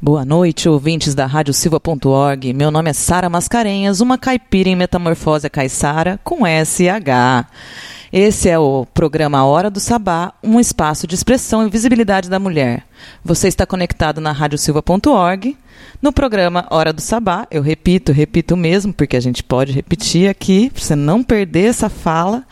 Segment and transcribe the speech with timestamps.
[0.00, 2.52] Boa noite, ouvintes da Rádio Silva.org.
[2.52, 7.50] Meu nome é Sara Mascarenhas, uma caipira em metamorfose caiçara com SH.
[8.12, 12.86] Esse é o programa Hora do Sabá, um espaço de expressão e visibilidade da mulher.
[13.24, 15.56] Você está conectado na radiosilva.org.
[16.00, 20.70] No programa Hora do Sabá, eu repito, repito mesmo, porque a gente pode repetir aqui,
[20.70, 22.44] para você não perder essa fala.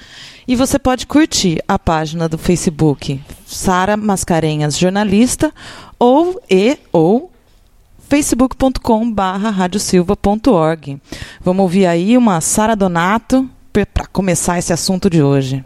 [0.49, 5.53] E você pode curtir a página do Facebook Sara Mascarenhas Jornalista
[5.97, 7.31] ou e ou
[8.09, 11.01] facebook.com barra radiosilva.org.
[11.41, 15.63] Vamos ouvir aí uma Sara Donato para começar esse assunto de hoje.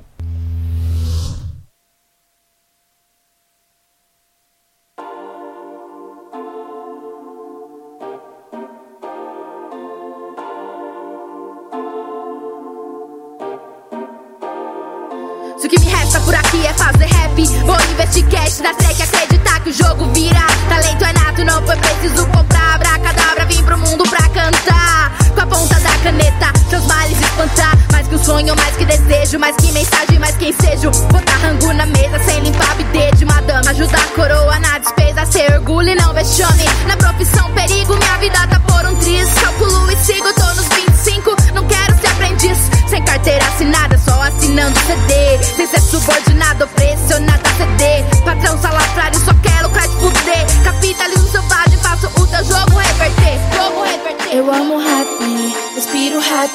[15.56, 19.02] Se o que me resta por aqui é fazer rap, vou investir cash na track,
[19.02, 19.39] acreditar
[19.70, 20.40] que o jogo vira.
[20.68, 22.74] Talento é nato, não foi preciso comprar.
[22.74, 25.12] Abracadabra, vim pro mundo pra cantar.
[25.34, 27.78] Com a ponta da caneta, seus males espantar.
[27.92, 30.90] Mais que o sonho, mais que desejo, mais que mensagem, mais quem seja.
[30.90, 33.68] Botar rango na mesa sem limpar bidê de madame.
[33.68, 36.64] Ajudar a coroa na despesa, ser orgulho e não vexame.
[36.86, 39.32] Na profissão, perigo, minha vida tá por um triz.
[39.34, 42.79] Calculo e sigo, tô nos 25, não quero ser aprendiz.
[42.90, 45.40] Sem carteira assinada, só assinando CD.
[45.56, 48.04] Sem ser subordinado, pressionado a ceder.
[48.24, 50.64] Patrão salafrário, só quero lucrar e fuder.
[50.64, 52.89] Capitalismo selvagem, faço o teu jogo reverter.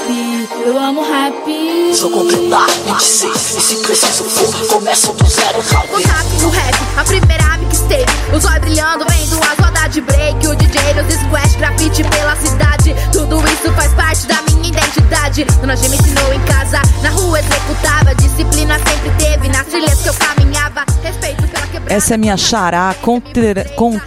[0.03, 1.95] Rap, eu amo rap.
[1.95, 6.05] Sou completar, 26, e se preciso for, começo do zero, O talvez.
[6.05, 8.05] rap no rap, a primeira mixtape.
[8.35, 10.47] Os olhos brilhando, vendo as rodas de break.
[10.47, 12.95] O DJ nos squash, grafite pela cidade.
[13.11, 15.45] Tudo isso faz parte da minha identidade.
[15.61, 18.15] Dona G me ensinou em casa, na rua executava.
[18.15, 20.83] Disciplina sempre teve, nas trilhas que eu caminhava.
[21.03, 21.93] Respeito pela quebrada.
[21.93, 23.99] Essa é minha xará conter, con,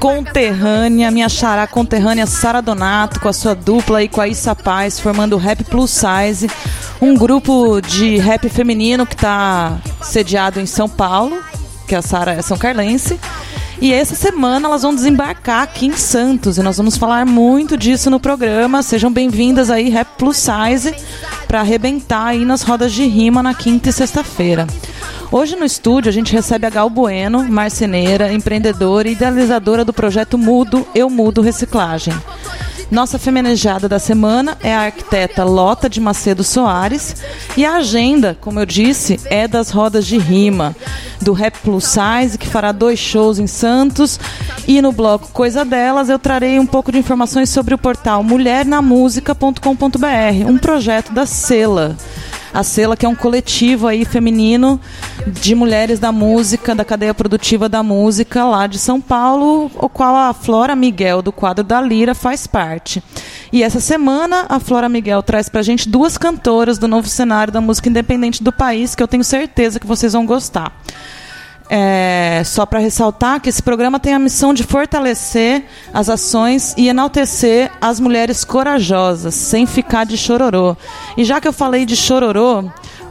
[0.00, 5.00] conterrânea, minha xará conterrânea Sara Donato, com a sua dupla e com a Issa Paz,
[5.00, 6.50] formando o Rap Plus Size,
[7.00, 11.42] um grupo de rap feminino que está sediado em São Paulo,
[11.86, 13.18] que a Sara é São Carlense.
[13.80, 18.08] E essa semana elas vão desembarcar aqui em Santos e nós vamos falar muito disso
[18.08, 18.82] no programa.
[18.82, 20.94] Sejam bem-vindas aí, Rap Plus Size,
[21.46, 24.66] para arrebentar aí nas rodas de rima na quinta e sexta-feira.
[25.36, 30.38] Hoje no estúdio a gente recebe a Gal Bueno, marceneira, empreendedora e idealizadora do projeto
[30.38, 32.14] Mudo, Eu Mudo Reciclagem.
[32.88, 37.16] Nossa feminejada da semana é a arquiteta Lota de Macedo Soares
[37.56, 40.76] e a agenda, como eu disse, é das rodas de rima
[41.20, 44.20] do Rap Plus Size, que fará dois shows em Santos.
[44.68, 50.48] E no bloco Coisa Delas eu trarei um pouco de informações sobre o portal mulhernamusica.com.br,
[50.48, 51.96] um projeto da Sela.
[52.54, 54.80] A Sela, que é um coletivo aí feminino
[55.26, 60.14] de mulheres da música, da cadeia produtiva da música lá de São Paulo, o qual
[60.14, 63.02] a Flora Miguel, do quadro da Lira, faz parte.
[63.52, 67.60] E essa semana a Flora Miguel traz pra gente duas cantoras do novo cenário da
[67.60, 70.72] música independente do país, que eu tenho certeza que vocês vão gostar.
[71.70, 75.64] É, só para ressaltar que esse programa tem a missão de fortalecer
[75.94, 80.76] as ações e enaltecer as mulheres corajosas, sem ficar de chororô.
[81.16, 82.64] E já que eu falei de chororô,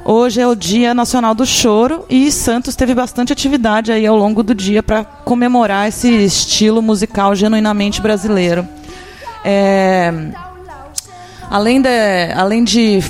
[0.05, 4.43] hoje é o Dia Nacional do Choro e Santos teve bastante atividade aí ao longo
[4.43, 8.67] do dia para comemorar esse estilo musical genuinamente brasileiro.
[9.43, 10.13] É,
[11.49, 11.89] além, de,
[12.35, 13.03] além de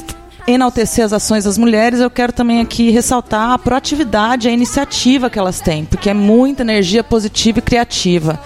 [0.48, 5.40] enaltecer as ações das mulheres, eu quero também aqui ressaltar a proatividade, a iniciativa que
[5.40, 8.40] elas têm, porque é muita energia positiva e criativa.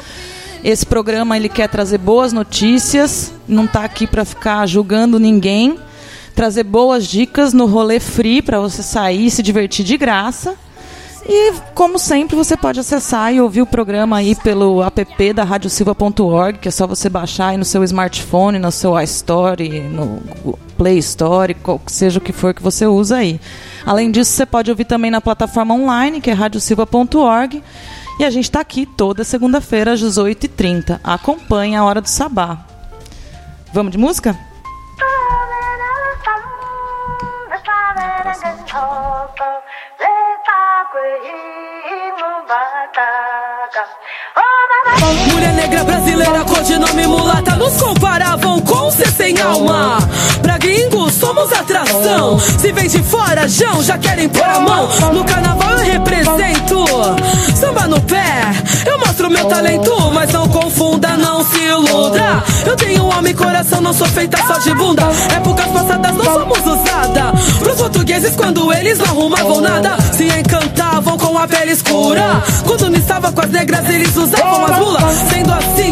[0.64, 5.78] Esse programa ele quer trazer boas notícias, não está aqui para ficar julgando ninguém,
[6.38, 10.54] trazer boas dicas no rolê free para você sair e se divertir de graça.
[11.28, 16.60] E, como sempre, você pode acessar e ouvir o programa aí pelo app da radiosilva.org,
[16.60, 20.22] que é só você baixar aí no seu smartphone, no seu iStore, no
[20.78, 23.42] Play Store, seja o que for que você usa aí.
[23.84, 27.64] Além disso, você pode ouvir também na plataforma online, que é radiosilva.org.
[28.20, 31.00] E a gente está aqui toda segunda-feira às 18h30.
[31.04, 32.64] Acompanhe a Hora do Sabá.
[33.74, 34.38] Vamos de música?
[38.42, 38.78] 人头
[39.36, 39.46] 发，
[39.98, 40.08] 来
[40.46, 41.77] 发归。
[45.34, 49.98] Mulher negra brasileira, codinome mulata Nos comparavam com ser sem alma.
[50.42, 52.40] Pra gringos somos atração.
[52.40, 54.88] Se vem de fora, Jão, já querem pôr a mão.
[55.14, 56.86] No carnaval eu represento.
[57.54, 58.54] Samba no pé,
[58.86, 62.44] eu mostro meu talento Mas não confunda, não se iluda.
[62.66, 65.04] Eu tenho alma e coração, não sou feita só de bunda.
[65.36, 67.34] Épocas passadas não somos usada.
[67.60, 72.98] Pros portugueses quando eles não arrumavam nada Se encantavam com a pele escura Quando me
[73.00, 75.88] estava com as negras eles usavam as mulas Sendo assim,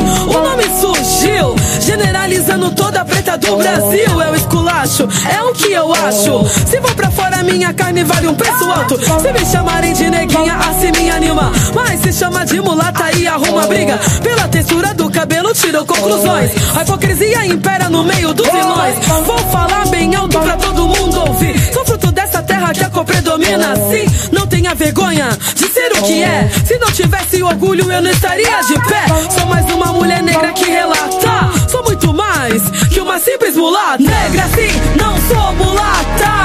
[2.56, 5.10] Pegando toda a preta do Brasil, eu esculacho.
[5.30, 6.46] É o que eu acho.
[6.66, 8.98] Se vou pra fora, minha carne vale um preço alto.
[8.98, 11.52] Se me chamarem de neguinha, assim me anima.
[11.74, 14.00] Mas se chama de mulata e arruma briga.
[14.24, 16.52] Pela textura do cabelo, tirou conclusões.
[16.78, 18.96] A hipocrisia impera no meio dos vilões.
[19.26, 21.60] Vou falar bem alto pra todo mundo ouvir.
[21.74, 23.76] Sou fruto dessa terra que a cor predomina.
[23.76, 26.50] Sim, não tenha vergonha de ser o que é.
[26.66, 29.06] Se não tivesse orgulho, eu não estaria de pé.
[29.30, 31.70] Sou mais uma mulher negra que relata.
[31.70, 32.62] Sou muito mais
[32.92, 34.02] que uma simples mulata.
[34.02, 36.36] Negra, sim, não sou mulata.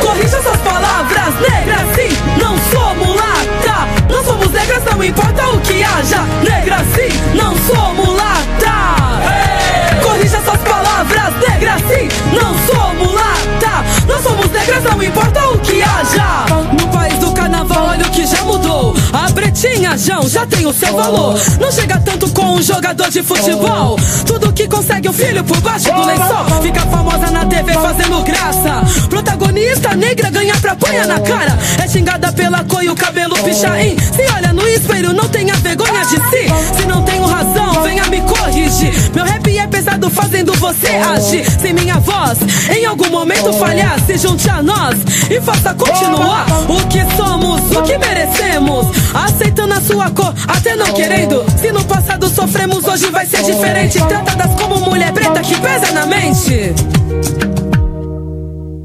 [0.00, 3.88] Corrija suas palavras, negra, sim, não sou mulata.
[4.10, 6.22] Não somos negras, não importa o que haja.
[6.42, 8.76] Negra, sim, não sou mulata.
[10.02, 12.95] Corrija suas palavras, negra, sim, não sou mulata.
[14.76, 16.44] Negras, não importa o que haja.
[16.78, 18.94] No país do carnaval, olha o que já mudou.
[19.12, 19.30] A
[19.96, 21.34] Já tem o seu valor.
[21.58, 23.96] Não chega tanto com um jogador de futebol.
[24.26, 26.62] Tudo que consegue o filho por baixo do lençol.
[26.62, 29.06] Fica famosa na TV fazendo graça.
[29.08, 31.58] Protagonista negra ganha pra apanha na cara.
[31.82, 33.96] É xingada pela cor e o cabelo pichain.
[33.98, 36.76] Se olha no espelho, não tenha vergonha de si.
[36.76, 38.92] Se não tenho razão, venha me corrigir.
[39.14, 41.44] Meu rap é pesado fazendo você agir.
[41.50, 42.38] Se minha voz
[42.70, 44.96] em algum momento falhar, se junte a nós
[45.30, 48.86] e faça continuar o que somos, o que merecemos.
[49.14, 51.44] Aceitando a sua cor, até não querendo.
[51.56, 54.02] Se no passado sofremos, hoje vai ser diferente.
[54.02, 56.74] Tratadas como mulher preta que pesa na mente.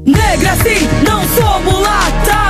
[0.06, 2.42] Negra sim, não sou mulata.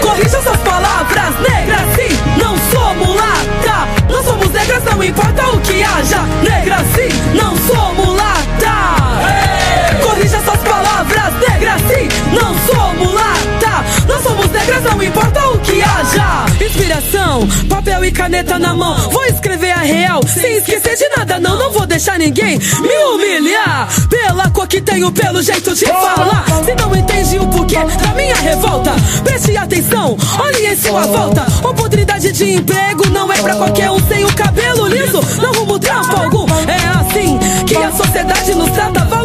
[0.00, 3.86] Corrija suas palavras, negra sim, não sou mulata.
[4.08, 6.22] Não somos negras, não importa o que haja.
[6.42, 8.76] Negra sim, não sou mulata.
[10.02, 13.15] Corrija suas palavras, negra sim, não sou mulata.
[16.86, 18.94] Inspiração, papel e caneta na mão.
[19.10, 21.58] Vou escrever a real, sem esquecer de nada, não.
[21.58, 23.88] Não vou deixar ninguém me humilhar.
[24.08, 26.44] Pela cor que tenho, pelo jeito de falar.
[26.64, 28.92] Se não entende o porquê da minha revolta,
[29.24, 31.44] preste atenção, olhe em sua volta.
[31.68, 35.20] Oportunidade de emprego não é pra qualquer um sem o cabelo liso.
[35.42, 36.46] Não rumo trampo algum.
[36.68, 37.36] É assim
[37.66, 39.15] que a sociedade nos trata.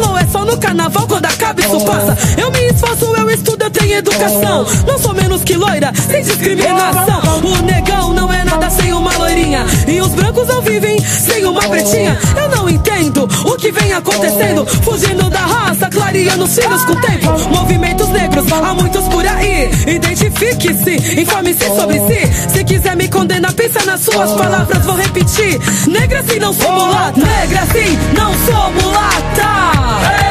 [0.52, 2.14] No carnaval quando acaba isso passa.
[2.38, 4.66] Eu me esforço, eu estudo, eu tenho educação.
[4.86, 7.22] Não sou menos que loira, sem discriminação.
[7.42, 9.64] O negão não é nada sem uma loirinha.
[9.88, 12.18] E os brancos não vivem sem uma pretinha.
[12.36, 14.66] Eu não entendo o que vem acontecendo.
[14.82, 17.48] Fugindo da raça, clareando os filhos com o tempo.
[17.48, 19.70] Movimentos negros, há muitos por aí.
[19.86, 22.50] Identifique-se, informe-se sobre si.
[22.52, 25.58] Se quiser me condenar, pensa nas suas palavras, vou repetir.
[25.88, 27.18] Negra sim, não sou mulata.
[27.18, 30.21] Negra sim, não sou mulata.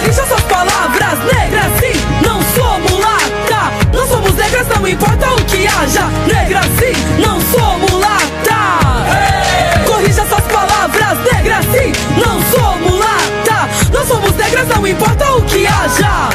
[0.00, 3.70] Corrija suas palavras, negra sim, não sou mulata.
[3.92, 6.06] Não somos negras, não importa o que haja.
[6.26, 9.04] Negra sim, não sou mulata.
[9.86, 13.68] Corrija suas palavras, negra sim, não sou mulata.
[13.92, 16.29] Não somos negras, não importa o que haja.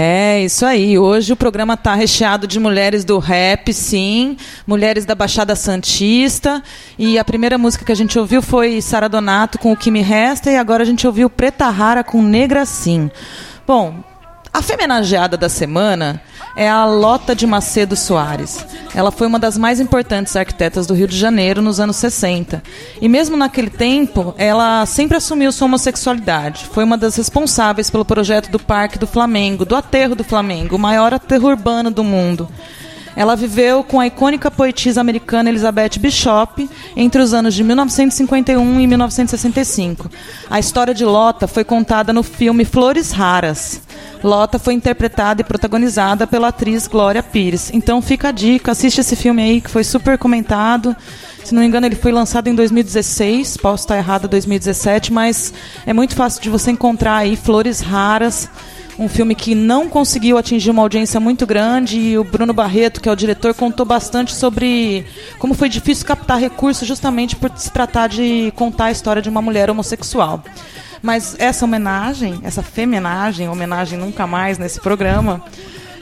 [0.00, 0.96] É, isso aí.
[0.96, 6.62] Hoje o programa está recheado de mulheres do rap, sim, mulheres da Baixada Santista.
[6.96, 10.00] E a primeira música que a gente ouviu foi Sara Donato com O Que Me
[10.00, 13.10] Resta, e agora a gente ouviu Preta Rara com Negra Sim.
[13.66, 13.96] Bom,
[14.54, 16.22] a femenageada da semana
[16.58, 18.66] é a Lota de Macedo Soares.
[18.92, 22.60] Ela foi uma das mais importantes arquitetas do Rio de Janeiro nos anos 60.
[23.00, 26.66] E mesmo naquele tempo, ela sempre assumiu sua homossexualidade.
[26.72, 30.80] Foi uma das responsáveis pelo projeto do Parque do Flamengo, do Aterro do Flamengo, o
[30.80, 32.48] maior aterro urbano do mundo.
[33.18, 38.86] Ela viveu com a icônica poetisa americana Elizabeth Bishop entre os anos de 1951 e
[38.86, 40.08] 1965.
[40.48, 43.82] A história de Lota foi contada no filme Flores Raras.
[44.22, 47.72] Lota foi interpretada e protagonizada pela atriz Glória Pires.
[47.74, 50.94] Então fica a dica, assiste esse filme aí que foi super comentado.
[51.42, 55.52] Se não me engano, ele foi lançado em 2016, posso estar errada, 2017, mas
[55.84, 58.48] é muito fácil de você encontrar aí Flores Raras
[58.98, 63.08] um filme que não conseguiu atingir uma audiência muito grande e o Bruno Barreto, que
[63.08, 65.06] é o diretor, contou bastante sobre
[65.38, 69.40] como foi difícil captar recursos justamente por se tratar de contar a história de uma
[69.40, 70.42] mulher homossexual.
[71.00, 75.44] Mas essa homenagem, essa femenagem, homenagem nunca mais nesse programa,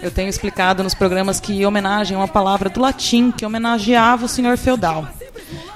[0.03, 4.29] eu tenho explicado nos programas que homenagem é uma palavra do latim que homenageava o
[4.29, 5.07] senhor feudal.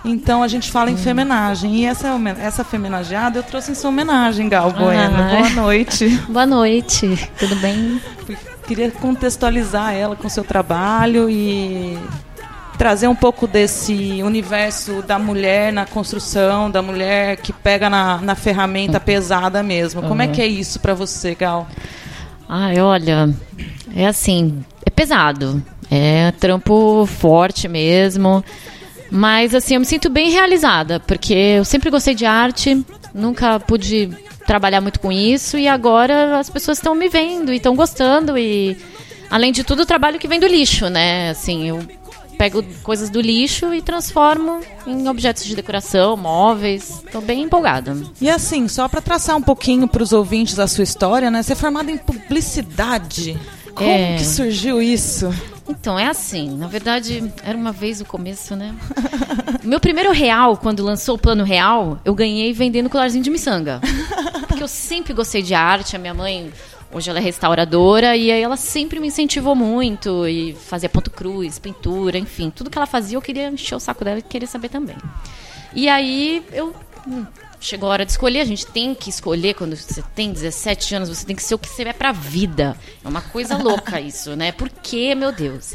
[0.05, 1.77] Então a gente fala em femenagem.
[1.77, 2.09] E essa,
[2.41, 5.17] essa femenageada eu trouxe em sua homenagem, Gal Bueno.
[5.17, 6.09] Ah, Boa noite.
[6.29, 8.01] Boa noite, tudo bem?
[8.67, 11.99] Queria contextualizar ela com o seu trabalho e
[12.79, 18.35] trazer um pouco desse universo da mulher na construção, da mulher que pega na, na
[18.35, 20.03] ferramenta pesada mesmo.
[20.03, 21.69] Como é que é isso para você, Gal?
[22.49, 23.29] Ai, olha,
[23.95, 25.63] é assim, é pesado.
[25.91, 28.43] É trampo forte mesmo.
[29.11, 34.09] Mas assim, eu me sinto bem realizada, porque eu sempre gostei de arte, nunca pude
[34.47, 38.77] trabalhar muito com isso e agora as pessoas estão me vendo e estão gostando e
[39.31, 41.31] além de tudo o trabalho que vem do lixo, né?
[41.31, 41.81] Assim, eu
[42.39, 47.03] pego coisas do lixo e transformo em objetos de decoração, móveis.
[47.05, 47.97] Estou bem empolgada.
[48.21, 51.43] E assim, só para traçar um pouquinho para os ouvintes a sua história, né?
[51.43, 53.39] Você é formada em publicidade.
[53.75, 54.17] Como É.
[54.17, 55.33] que surgiu isso?
[55.71, 58.75] Então, é assim, na verdade, era uma vez o começo, né?
[59.63, 63.81] Meu primeiro real, quando lançou o plano real, eu ganhei vendendo colarzinho de miçanga.
[64.49, 66.53] Porque eu sempre gostei de arte, a minha mãe,
[66.93, 71.59] hoje ela é restauradora, e aí ela sempre me incentivou muito, e fazia ponto cruz,
[71.61, 74.71] pintura, enfim, tudo que ela fazia eu queria encher o saco dela e queria saber
[74.71, 74.97] também.
[75.73, 76.75] E aí eu.
[77.61, 81.09] Chegou a hora de escolher, a gente tem que escolher quando você tem 17 anos,
[81.11, 82.75] você tem que ser o que você é pra vida.
[83.05, 84.51] É uma coisa louca isso, né?
[84.51, 85.75] Por quê, meu Deus?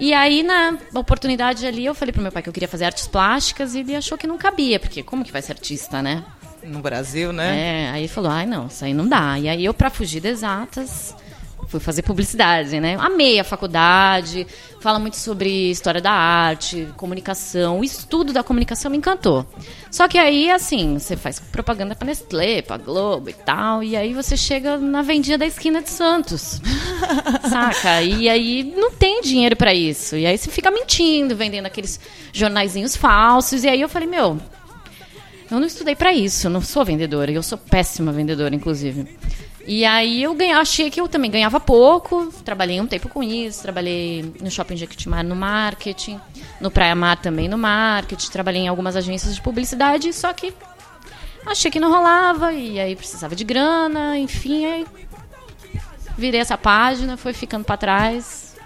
[0.00, 3.06] E aí, na oportunidade ali, eu falei pro meu pai que eu queria fazer artes
[3.06, 6.24] plásticas e ele achou que não cabia, porque como que vai ser artista, né?
[6.62, 7.58] No Brasil, né?
[7.58, 9.38] É, aí ele falou, ai não, isso aí não dá.
[9.38, 11.14] E aí eu, pra fugir das exatas,
[11.68, 12.96] fui fazer publicidade, né?
[12.98, 14.46] Amei a faculdade,
[14.80, 19.46] fala muito sobre história da arte, comunicação, o estudo da comunicação me encantou.
[19.90, 24.14] Só que aí, assim, você faz propaganda pra Nestlé, pra Globo e tal, e aí
[24.14, 26.60] você chega na vendinha da esquina de Santos.
[27.48, 28.02] Saca?
[28.02, 30.16] E aí não tem dinheiro pra isso.
[30.16, 32.00] E aí você fica mentindo, vendendo aqueles
[32.32, 33.62] jornaizinhos falsos.
[33.62, 34.38] E aí eu falei, meu,
[35.50, 39.06] eu não estudei pra isso, eu não sou vendedora, e eu sou péssima vendedora, inclusive.
[39.70, 43.60] E aí eu ganha, achei que eu também ganhava pouco, trabalhei um tempo com isso,
[43.60, 46.18] trabalhei no Shopping Jequitimar no marketing,
[46.58, 50.54] no Praia Mar também no marketing, trabalhei em algumas agências de publicidade, só que
[51.44, 54.86] achei que não rolava, e aí precisava de grana, enfim, aí
[56.16, 58.56] virei essa página, foi ficando pra trás.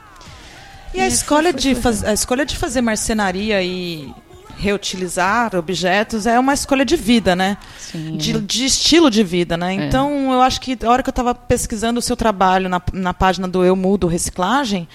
[0.94, 4.14] E a escolha, de faz- a escolha de fazer marcenaria e
[4.56, 7.56] reutilizar objetos é uma escolha de vida, né?
[7.78, 8.16] Sim.
[8.16, 9.73] De, de estilo de vida, né?
[9.75, 13.14] Então, eu acho que a hora que eu estava pesquisando o seu trabalho na, na
[13.14, 14.88] página do Eu Mudo Reciclagem,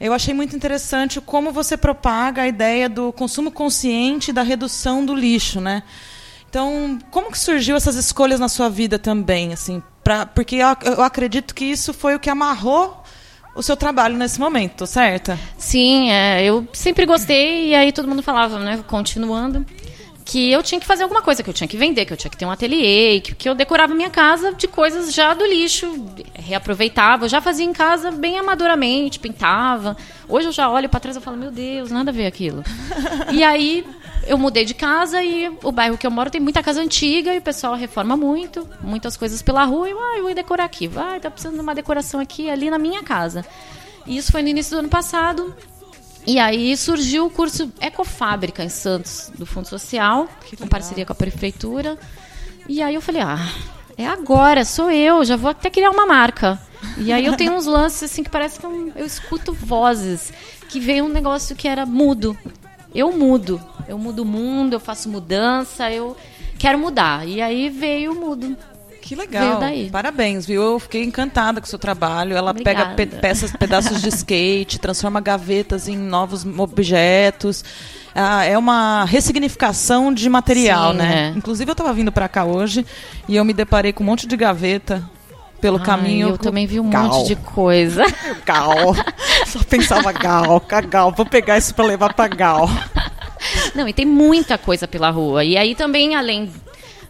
[0.00, 5.04] eu achei muito interessante como você propaga a ideia do consumo consciente e da redução
[5.04, 5.82] do lixo, né?
[6.48, 9.82] Então, como que surgiu essas escolhas na sua vida também, assim?
[10.04, 13.01] Pra, porque eu, eu acredito que isso foi o que amarrou
[13.54, 15.38] o seu trabalho nesse momento, tô certa?
[15.58, 19.64] Sim, é, eu sempre gostei e aí todo mundo falava, né, continuando,
[20.24, 22.30] que eu tinha que fazer alguma coisa, que eu tinha que vender, que eu tinha
[22.30, 26.06] que ter um ateliê, que, que eu decorava minha casa de coisas já do lixo,
[26.34, 29.96] reaproveitava, eu já fazia em casa bem amadoramente, pintava.
[30.28, 32.62] Hoje eu já olho para trás e falo, meu Deus, nada a ver aquilo.
[33.32, 33.84] e aí
[34.26, 37.38] eu mudei de casa e o bairro que eu moro tem muita casa antiga e
[37.38, 40.86] o pessoal reforma muito, muitas coisas pela rua e eu, ah, eu vou decorar aqui.
[40.88, 43.44] Vai, tá precisando de uma decoração aqui ali na minha casa.
[44.06, 45.54] E isso foi no início do ano passado.
[46.26, 50.28] E aí surgiu o curso Ecofábrica em Santos, do Fundo Social,
[50.60, 51.98] em parceria com a prefeitura.
[52.68, 53.52] E aí eu falei, ah,
[53.96, 56.60] é agora, sou eu, já vou até criar uma marca.
[56.96, 60.32] E aí eu tenho uns lances assim que parece que eu, eu escuto vozes,
[60.68, 62.36] que veio um negócio que era mudo.
[62.94, 66.16] Eu mudo, eu mudo o mundo, eu faço mudança, eu
[66.58, 67.26] quero mudar.
[67.26, 68.56] E aí veio o mudo.
[69.02, 69.60] Que legal.
[69.90, 70.62] Parabéns, viu?
[70.62, 72.36] Eu fiquei encantada com o seu trabalho.
[72.36, 73.20] Ela pega pe Obrigada.
[73.20, 77.64] peças, pedaços de skate, transforma gavetas em novos objetos.
[78.14, 81.32] Ah, é uma ressignificação de material, Sim, né?
[81.34, 81.36] é.
[81.36, 82.86] Inclusive, eu estava vindo para cá hoje
[83.28, 85.02] e eu me deparei com um monte de gaveta
[85.62, 86.30] pelo Ai, caminho.
[86.30, 87.04] eu também vi um Gal.
[87.04, 88.04] monte de coisa.
[88.44, 88.94] Gal.
[89.46, 91.12] Só pensava gal, cagal.
[91.12, 92.68] Vou pegar isso para levar para gal.
[93.74, 95.44] Não, e tem muita coisa pela rua.
[95.44, 96.50] E aí também, além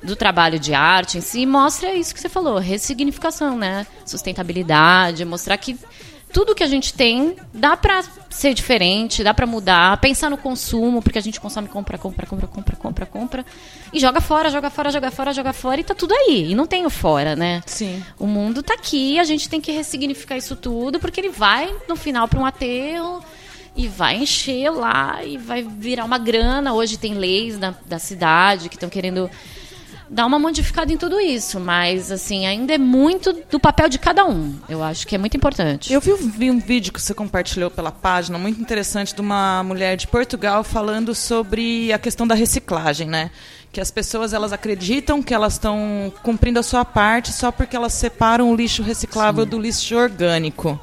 [0.02, 3.86] do trabalho de arte em si, mostra isso que você falou, ressignificação, né?
[4.04, 5.78] Sustentabilidade, mostrar que
[6.32, 11.02] tudo que a gente tem dá pra ser diferente, dá pra mudar, pensar no consumo,
[11.02, 13.46] porque a gente consome, compra, compra, compra, compra, compra, compra,
[13.92, 16.50] e joga fora, joga fora, joga fora, joga fora, e tá tudo aí.
[16.50, 17.62] E não tem o fora, né?
[17.66, 18.02] Sim.
[18.18, 21.96] O mundo tá aqui, a gente tem que ressignificar isso tudo, porque ele vai, no
[21.96, 23.22] final, para um aterro
[23.76, 26.72] e vai encher lá e vai virar uma grana.
[26.72, 29.30] Hoje tem leis da, da cidade que estão querendo
[30.12, 34.26] dar uma modificada em tudo isso, mas assim, ainda é muito do papel de cada
[34.26, 34.54] um.
[34.68, 35.90] Eu acho que é muito importante.
[35.90, 39.96] Eu vi, vi um vídeo que você compartilhou pela página, muito interessante, de uma mulher
[39.96, 43.30] de Portugal falando sobre a questão da reciclagem, né?
[43.72, 47.94] Que as pessoas elas acreditam que elas estão cumprindo a sua parte só porque elas
[47.94, 50.78] separam o lixo reciclável do lixo orgânico.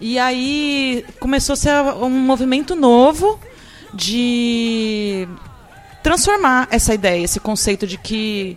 [0.00, 3.40] E aí começou a ser um movimento novo
[3.92, 5.26] de
[6.02, 8.56] transformar essa ideia, esse conceito de que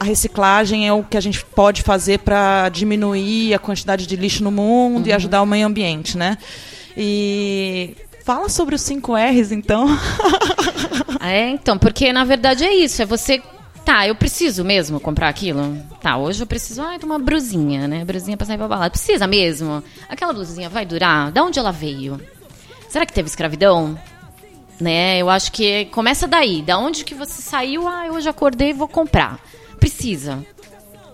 [0.00, 4.42] a reciclagem é o que a gente pode fazer para diminuir a quantidade de lixo
[4.42, 6.36] no mundo e ajudar o meio ambiente, né?
[6.96, 9.86] E fala sobre os 5 R's, então.
[11.24, 13.40] É, então, porque na verdade é isso, é você.
[13.84, 15.76] Tá, eu preciso mesmo comprar aquilo?
[16.00, 18.04] Tá, hoje eu preciso ai, de uma brusinha, né?
[18.04, 18.90] Brusinha pra sair pra balada.
[18.90, 19.84] Precisa mesmo?
[20.08, 21.30] Aquela blusinha vai durar?
[21.30, 22.20] Da onde ela veio?
[22.88, 23.96] Será que teve escravidão?
[24.82, 25.18] Né?
[25.18, 26.60] Eu acho que começa daí.
[26.60, 27.86] Da onde que você saiu?
[27.86, 29.38] Ah, hoje acordei e vou comprar.
[29.78, 30.44] Precisa.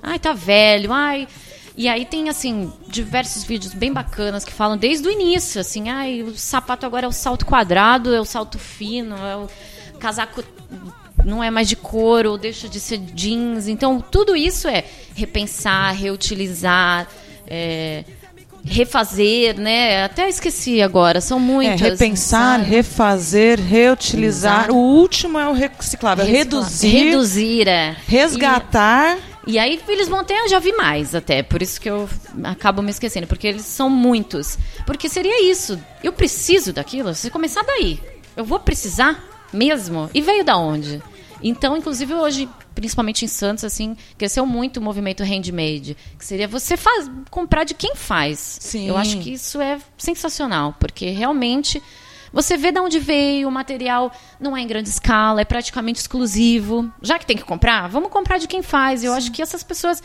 [0.02, 0.90] Ai, tá velho.
[0.90, 1.28] Ai.
[1.76, 6.22] E aí tem, assim, diversos vídeos bem bacanas que falam desde o início, assim, ai,
[6.22, 9.48] o sapato agora é o salto quadrado, é o salto fino, é o
[10.00, 10.42] casaco
[11.24, 13.68] não é mais de couro, deixa de ser jeans.
[13.68, 14.84] Então, tudo isso é
[15.14, 17.06] repensar, reutilizar,
[17.46, 18.04] é,
[18.64, 20.04] refazer, né?
[20.04, 21.80] Até esqueci agora, são É, muitas.
[21.80, 22.70] repensar, sabe?
[22.70, 24.60] refazer, reutilizar.
[24.64, 24.74] Exato.
[24.74, 26.24] O último é o reciclável.
[26.24, 26.62] Reciclar.
[26.64, 27.96] Reduzir, Reduzir, é.
[28.06, 29.16] resgatar.
[29.46, 32.08] E, e aí eles vão eu já vi mais até, por isso que eu
[32.44, 34.58] acabo me esquecendo, porque eles são muitos.
[34.86, 37.98] Porque seria isso, eu preciso daquilo, se começar daí,
[38.36, 40.10] eu vou precisar mesmo?
[40.12, 41.02] E veio da onde?
[41.42, 42.48] Então, inclusive hoje,
[42.78, 47.74] principalmente em Santos, assim, cresceu muito o movimento handmade, que seria você faz, comprar de
[47.74, 48.38] quem faz.
[48.60, 48.88] Sim.
[48.88, 51.82] Eu acho que isso é sensacional, porque realmente
[52.32, 56.88] você vê de onde veio, o material não é em grande escala, é praticamente exclusivo.
[57.02, 59.02] Já que tem que comprar, vamos comprar de quem faz.
[59.02, 60.00] Eu acho que essas pessoas,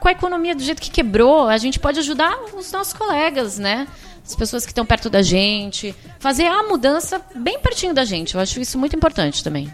[0.00, 3.86] com a economia do jeito que quebrou, a gente pode ajudar os nossos colegas, né?
[4.24, 8.34] As pessoas que estão perto da gente, fazer a mudança bem pertinho da gente.
[8.34, 9.70] Eu acho isso muito importante também.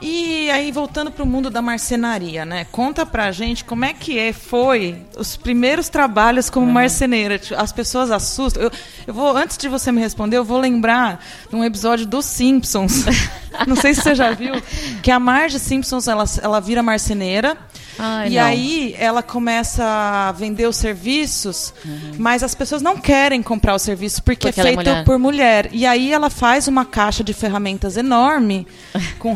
[0.00, 2.66] E aí, voltando para o mundo da marcenaria, né?
[2.72, 7.38] Conta pra gente como é que é, foi os primeiros trabalhos como marceneira.
[7.38, 8.62] Tipo, As pessoas assustam.
[8.62, 8.70] Eu,
[9.06, 13.04] eu vou, antes de você me responder, eu vou lembrar de um episódio dos Simpsons.
[13.66, 14.54] Não sei se você já viu.
[15.02, 17.58] Que a Marge Simpsons, ela, ela vira marceneira.
[17.98, 18.42] Ai, e não.
[18.44, 21.74] aí ela começa a vender os serviços,
[22.16, 25.04] mas as pessoas não querem comprar o serviço porque, Porque é é feito mulher.
[25.04, 25.68] por mulher.
[25.70, 28.66] E aí ela faz uma caixa de ferramentas enorme,
[29.18, 29.34] com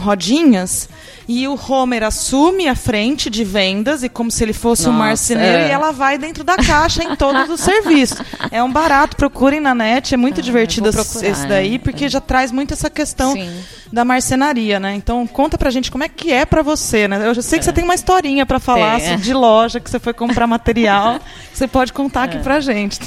[1.26, 5.04] e o Homer assume a frente de vendas, e como se ele fosse um Nossa,
[5.04, 5.68] marceneiro, é.
[5.68, 8.18] e ela vai dentro da caixa em todos os serviços.
[8.50, 11.78] É um barato, procurem na net, é muito divertido Ah, esse procurar, esse daí, é.
[11.78, 13.50] porque já traz muito essa questão Sim.
[13.92, 14.94] da marcenaria, né?
[14.94, 17.26] Então conta pra gente como é que é pra você, né?
[17.26, 19.16] Eu já sei que você tem uma historinha pra falar é.
[19.16, 21.18] de loja, que você foi comprar material,
[21.52, 23.00] você pode contar aqui pra gente.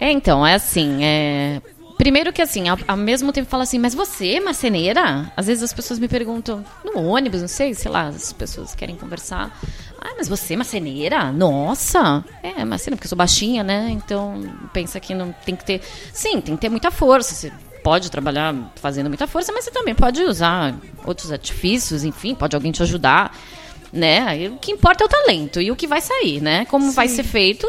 [0.00, 1.60] É, então, é assim, é...
[2.04, 5.32] Primeiro que assim, ao, ao mesmo tempo fala assim, mas você é marceneira?
[5.34, 8.94] Às vezes as pessoas me perguntam, no ônibus, não sei, sei lá, as pessoas querem
[8.94, 9.58] conversar.
[9.98, 11.32] Ah, mas você é marceneira?
[11.32, 12.22] Nossa!
[12.42, 13.88] É, marceneira, porque eu sou baixinha, né?
[13.88, 15.80] Então, pensa que não tem que ter...
[16.12, 17.50] Sim, tem que ter muita força, você
[17.82, 20.74] pode trabalhar fazendo muita força, mas você também pode usar
[21.06, 23.34] outros artifícios, enfim, pode alguém te ajudar,
[23.90, 24.50] né?
[24.50, 26.66] O que importa é o talento e o que vai sair, né?
[26.66, 27.66] Como vai ser feito,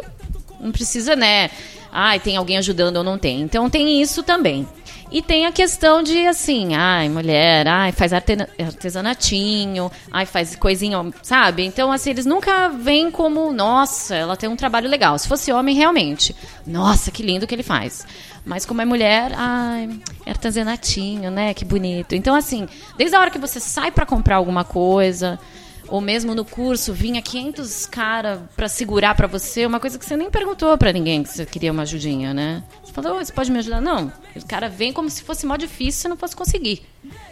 [0.59, 1.49] não precisa, né?
[1.97, 3.39] Ai, tem alguém ajudando ou não tem.
[3.41, 4.67] Então tem isso também.
[5.11, 10.97] E tem a questão de assim, ai, mulher, ai, faz arte- artesanatinho, ai, faz coisinha,
[11.21, 11.63] sabe?
[11.63, 15.17] Então, assim, eles nunca veem como, nossa, ela tem um trabalho legal.
[15.17, 18.05] Se fosse homem, realmente, nossa, que lindo que ele faz.
[18.43, 19.89] Mas como é mulher, ai,
[20.25, 21.53] é artesanatinho, né?
[21.53, 22.13] Que bonito.
[22.13, 25.39] Então, assim, desde a hora que você sai pra comprar alguma coisa,
[25.87, 30.15] ou mesmo no curso vinha 500 cara pra segurar pra você, uma coisa que você
[30.17, 32.63] nem perguntou pra ninguém que você queria uma ajudinha, né?
[32.83, 33.81] Você falou, "Ô, você pode me ajudar?
[33.81, 34.11] Não.
[34.35, 36.83] O cara vem como se fosse mó difícil e você não fosse conseguir.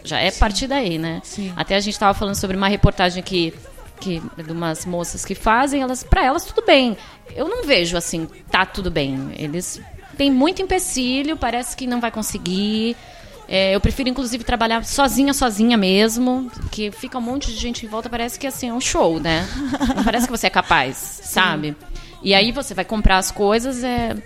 [0.02, 1.20] Já é partir daí, né?
[1.56, 3.52] Até a gente tava falando sobre uma reportagem que
[4.00, 6.96] que de umas moças que fazem, elas para elas tudo bem.
[7.34, 9.32] Eu não vejo assim, tá tudo bem.
[9.38, 9.80] Eles
[10.16, 12.96] têm muito empecilho, parece que não vai conseguir.
[13.46, 17.88] É, eu prefiro, inclusive, trabalhar sozinha, sozinha mesmo, que fica um monte de gente em
[17.88, 19.46] volta, parece que assim, é um show, né?
[19.94, 21.76] Não parece que você é capaz, sabe?
[22.22, 24.16] E aí você vai comprar as coisas, é...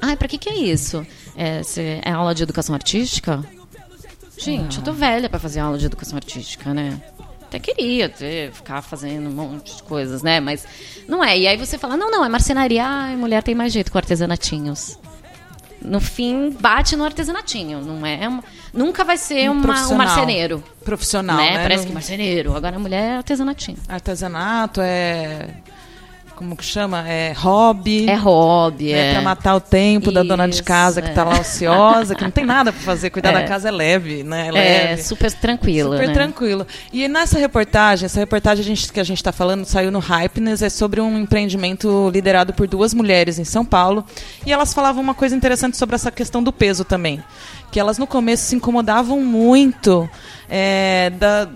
[0.00, 1.04] Ai, pra que que é isso?
[1.36, 1.62] É,
[2.04, 3.42] é aula de educação artística?
[4.36, 7.00] Gente, eu tô velha pra fazer aula de educação artística, né?
[7.42, 10.38] Até queria ter, ficar fazendo um monte de coisas, né?
[10.38, 10.66] Mas
[11.08, 11.36] não é.
[11.36, 12.84] E aí você fala, não, não, é marcenaria.
[12.84, 14.98] Ai, mulher tem mais jeito com artesanatinhos.
[15.80, 17.80] No fim, bate no artesanatinho.
[17.80, 18.42] Não é uma-
[18.74, 20.62] nunca vai ser Um uma, um marceneiro.
[20.84, 21.52] Profissional, né?
[21.52, 21.62] né?
[21.62, 22.56] Parece Não- que marceneiro.
[22.56, 23.78] Agora a mulher é artesanatinho.
[23.88, 25.48] Artesanato é.
[26.38, 27.06] Como que chama?
[27.08, 28.08] É hobby.
[28.08, 29.12] É hobby, É é.
[29.14, 31.24] pra matar o tempo da dona de Isso, casa que tá é.
[31.24, 33.10] lá ociosa, que não tem nada pra fazer.
[33.10, 33.32] Cuidar É.
[33.32, 34.44] da casa é leve, né?
[34.44, 34.50] É É,
[34.90, 35.02] leve.
[35.02, 35.92] super tranquilo.
[35.92, 36.14] Super né?
[36.14, 36.66] tranquilo.
[36.92, 40.62] E nessa reportagem, essa reportagem a gente- que a gente está falando saiu no Hypeness,
[40.62, 44.04] é sobre um empreendimento liderado por duas mulheres em São Paulo.
[44.46, 47.22] E elas falavam uma coisa interessante sobre essa questão do peso também.
[47.72, 50.08] Que elas no começo se incomodavam muito
[50.48, 51.48] é, da,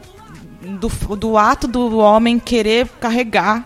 [0.63, 3.65] do, do ato do homem querer carregar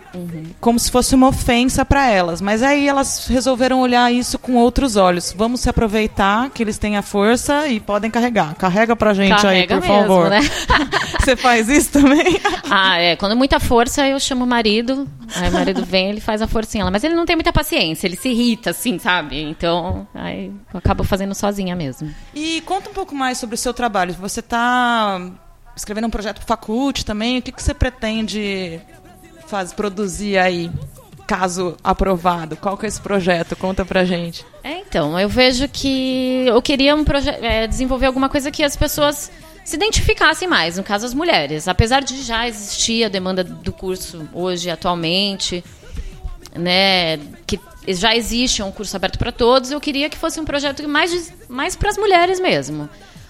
[0.59, 2.41] como se fosse uma ofensa para elas.
[2.41, 5.33] Mas aí elas resolveram olhar isso com outros olhos.
[5.35, 8.55] Vamos se aproveitar que eles têm a força e podem carregar.
[8.55, 10.29] Carrega pra gente Carrega aí, por mesmo, favor.
[10.29, 10.39] né?
[11.19, 12.37] Você faz isso também?
[12.69, 13.15] Ah, é.
[13.15, 15.07] Quando é muita força, eu chamo o marido.
[15.35, 16.91] Aí o marido vem, ele faz a forcinha lá.
[16.91, 19.41] Mas ele não tem muita paciência, ele se irrita, assim, sabe?
[19.41, 22.13] Então, aí eu acabo fazendo sozinha mesmo.
[22.35, 24.13] E conta um pouco mais sobre o seu trabalho.
[24.15, 25.21] Você está
[25.77, 27.37] escrevendo um projeto pro Facult também.
[27.37, 28.81] O que, que você pretende
[29.45, 30.69] faz, produzir aí,
[31.25, 32.57] caso aprovado?
[32.57, 33.55] Qual que é esse projeto?
[33.55, 34.45] Conta pra gente.
[34.63, 37.05] É, então, eu vejo que eu queria um
[37.41, 39.31] é, desenvolver alguma coisa que as pessoas
[39.63, 41.67] se identificassem mais, no caso as mulheres.
[41.67, 45.63] Apesar de já existir a demanda do curso hoje, atualmente,
[46.55, 50.87] né, que já existe um curso aberto para todos, eu queria que fosse um projeto
[50.87, 52.89] mais, mais para as mulheres mesmo.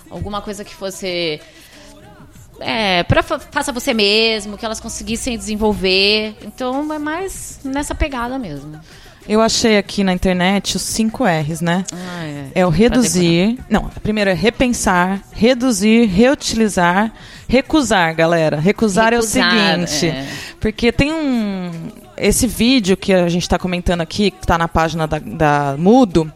[0.10, 1.42] Alguma coisa que fosse
[2.60, 6.36] é, para faça você mesmo, que elas conseguissem desenvolver.
[6.46, 8.80] Então é mais nessa pegada mesmo.
[9.28, 11.84] Eu achei aqui na internet os 5 R's, né?
[11.92, 12.46] Ah, é.
[12.56, 13.60] É o reduzir.
[13.70, 17.12] Não, primeiro é repensar, reduzir, reutilizar,
[17.46, 18.58] recusar, galera.
[18.58, 20.08] Recusar, é Recusar, o seguinte.
[20.08, 20.28] é.
[20.62, 21.72] Porque tem um.
[22.16, 26.32] Esse vídeo que a gente está comentando aqui, que está na página da, da Mudo,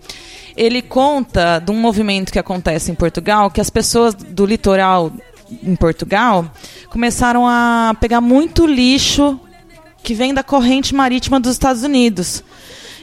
[0.55, 5.11] ele conta de um movimento que acontece em Portugal, que as pessoas do litoral
[5.63, 6.51] em Portugal
[6.89, 9.39] começaram a pegar muito lixo
[10.03, 12.43] que vem da corrente marítima dos Estados Unidos.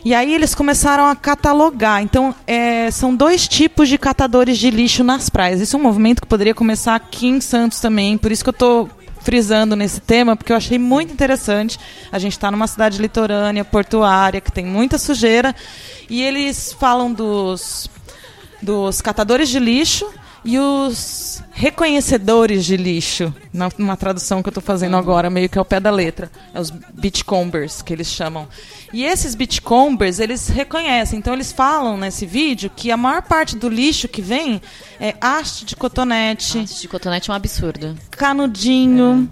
[0.04, 2.02] E aí eles começaram a catalogar.
[2.02, 5.60] Então, é, são dois tipos de catadores de lixo nas praias.
[5.60, 8.16] Isso é um movimento que poderia começar aqui em Santos também.
[8.16, 11.78] Por isso que eu estou frisando nesse tema, porque eu achei muito interessante.
[12.12, 15.54] A gente está numa cidade litorânea, portuária, que tem muita sujeira.
[16.08, 17.90] E eles falam dos,
[18.62, 20.08] dos catadores de lixo
[20.44, 25.58] e os reconhecedores de lixo, na- numa tradução que eu estou fazendo agora, meio que
[25.58, 26.30] ao pé da letra.
[26.54, 28.46] É os beachcombers, que eles chamam.
[28.92, 31.18] E esses beachcombers, eles reconhecem.
[31.18, 34.62] Então, eles falam nesse vídeo que a maior parte do lixo que vem
[35.00, 37.96] é haste de cotonete, Esse de cotonete é um absurdo.
[38.10, 39.28] canudinho,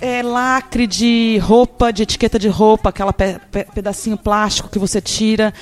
[0.00, 5.00] é, lacre de roupa, de etiqueta de roupa, aquela pe- pe- pedacinho plástico que você
[5.00, 5.52] tira.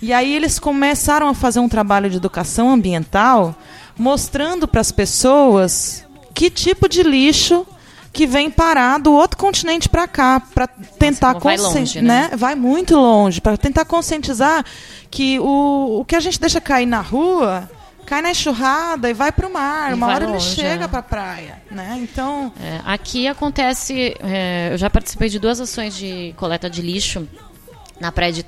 [0.00, 3.56] E aí eles começaram a fazer um trabalho de educação ambiental,
[3.98, 7.66] mostrando para as pessoas que tipo de lixo
[8.12, 12.30] que vem parar do outro continente para cá, para tentar vai longe, né?
[12.36, 14.64] Vai muito longe, para tentar conscientizar
[15.10, 17.68] que o, o que a gente deixa cair na rua
[18.06, 19.90] cai na enxurrada e vai para o mar.
[19.90, 20.88] E Uma hora longe, ele chega é.
[20.88, 21.98] para a praia, né?
[22.00, 24.16] Então, É, aqui acontece.
[24.20, 27.28] é, eu já participei de duas ações de coleta de lixo
[28.00, 28.44] na praia de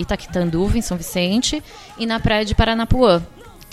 [0.00, 1.62] Itaquitanduva, em São Vicente,
[1.98, 3.22] e na praia de Paranapuã,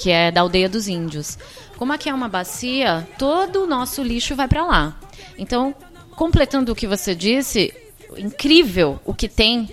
[0.02, 1.38] que é da aldeia dos índios.
[1.78, 5.00] Como aqui é uma bacia, todo o nosso lixo vai para lá.
[5.38, 5.76] Então,
[6.16, 7.74] completando o que você disse,
[8.18, 9.70] incrível o que tem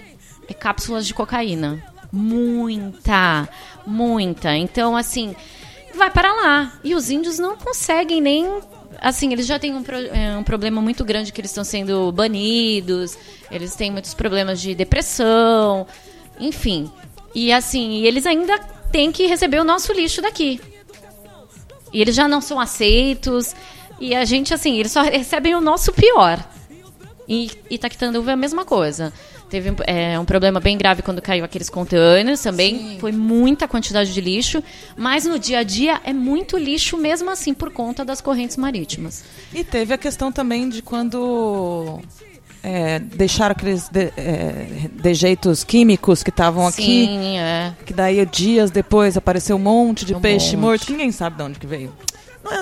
[0.46, 1.82] é cápsulas de cocaína.
[2.12, 3.48] Muita,
[3.86, 4.54] muita.
[4.54, 5.34] Então, assim,
[5.94, 6.72] vai para lá.
[6.84, 8.60] E os índios não conseguem nem.
[9.00, 12.10] Assim, eles já têm um, pro- é, um problema muito grande que eles estão sendo
[12.10, 13.16] banidos,
[13.50, 15.86] eles têm muitos problemas de depressão,
[16.40, 16.90] enfim.
[17.34, 18.58] E assim, eles ainda
[18.90, 20.60] têm que receber o nosso lixo daqui.
[21.92, 23.54] E eles já não são aceitos.
[24.00, 26.42] E a gente, assim, eles só recebem o nosso pior.
[27.28, 29.12] E Itaquitanduva é a mesma coisa.
[29.50, 32.98] Teve é, um problema bem grave quando caiu aqueles containers também.
[33.00, 34.62] Foi muita quantidade de lixo.
[34.96, 39.24] Mas no dia a dia é muito lixo mesmo assim por conta das correntes marítimas.
[39.52, 42.00] E teve a questão também de quando
[42.62, 47.72] é, deixaram aqueles de- é, dejeitos químicos que estavam aqui, Sim, é.
[47.86, 50.66] que daí dias depois apareceu um monte de Um peixe monte.
[50.66, 51.92] morto, que ninguém sabe de onde que veio.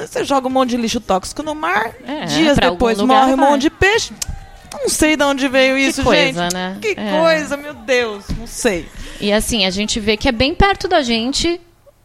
[0.01, 3.51] Você joga um monte de lixo tóxico no mar, É, dias depois morre um vai.
[3.51, 4.13] monte de peixe.
[4.73, 6.53] Não sei de onde veio isso, coisa, gente.
[6.55, 6.79] né?
[6.83, 7.19] Que É.
[7.21, 8.87] coisa, meu Deus, não sei.
[9.21, 11.61] E assim, a gente vê que é bem perto da gente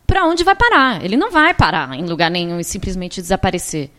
[0.08, 1.04] para onde vai parar.
[1.04, 3.90] Ele não vai parar em lugar nenhum e simplesmente desaparecer.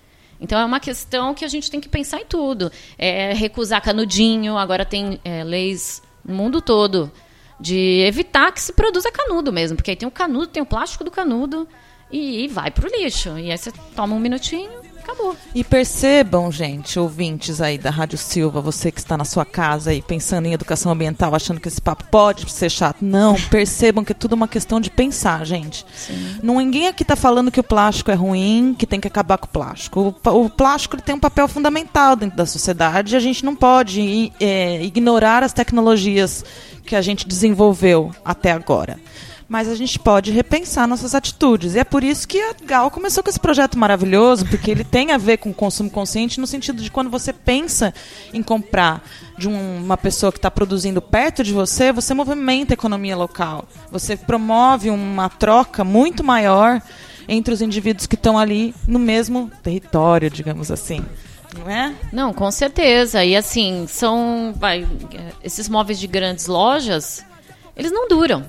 [0.42, 2.70] Então é uma questão que a gente tem que pensar em tudo.
[2.98, 7.11] É recusar canudinho, agora tem é, leis no mundo todo
[7.61, 11.05] de evitar que se produza canudo mesmo, porque aí tem o canudo, tem o plástico
[11.05, 11.68] do canudo
[12.11, 13.38] e, e vai pro lixo.
[13.38, 15.37] E aí você toma um minutinho, acabou.
[15.55, 20.01] E percebam, gente, ouvintes aí da Rádio Silva, você que está na sua casa aí
[20.01, 22.99] pensando em educação ambiental, achando que esse papo pode ser chato.
[23.03, 25.85] Não, percebam que é tudo uma questão de pensar, gente.
[26.43, 29.47] Não, ninguém aqui está falando que o plástico é ruim, que tem que acabar com
[29.47, 30.15] o plástico.
[30.25, 34.83] O, plástico tem um papel fundamental dentro da sociedade e a gente não pode é,
[34.83, 36.45] ignorar as tecnologias
[36.85, 38.99] que a gente desenvolveu até agora.
[39.48, 41.74] Mas a gente pode repensar nossas atitudes.
[41.74, 45.12] E é por isso que a Gal começou com esse projeto maravilhoso, porque ele tem
[45.12, 47.92] a ver com o consumo consciente no sentido de quando você pensa
[48.33, 49.02] em comprar
[49.38, 53.66] de um- uma pessoa que está produzindo perto de você, você movimenta a economia local.
[53.90, 56.81] Você promove uma troca muito maior
[57.28, 61.05] entre os indivíduos que estão ali no mesmo território, digamos assim.
[61.59, 61.94] Não é?
[62.12, 63.22] Não, com certeza.
[63.24, 64.55] E assim, são.
[64.57, 64.87] vai,
[65.44, 67.24] esses móveis de grandes lojas,
[67.76, 68.42] eles não duram.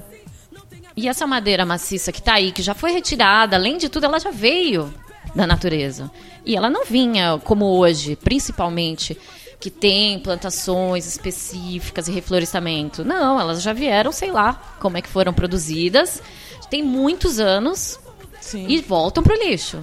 [0.95, 4.19] E essa madeira maciça que tá aí, que já foi retirada, além de tudo, ela
[4.19, 4.93] já veio
[5.35, 6.11] da natureza.
[6.45, 9.17] E ela não vinha como hoje, principalmente,
[9.59, 13.03] que tem plantações específicas e reflorestamento.
[13.03, 16.21] Não, elas já vieram, sei lá, como é que foram produzidas.
[16.69, 17.99] Tem muitos anos
[18.41, 18.65] Sim.
[18.67, 19.79] e voltam pro lixo.